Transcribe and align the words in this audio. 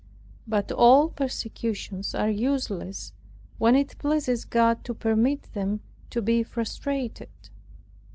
But 0.47 0.71
all 0.71 1.09
precautions 1.09 2.15
are 2.15 2.27
useless, 2.27 3.13
when 3.59 3.75
it 3.75 3.99
pleases 3.99 4.45
God 4.45 4.83
to 4.85 4.95
permit 4.95 5.53
them 5.53 5.81
to 6.09 6.23
be 6.23 6.41
frustrated. 6.41 7.29